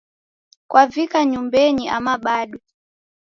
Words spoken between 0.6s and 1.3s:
Kwavika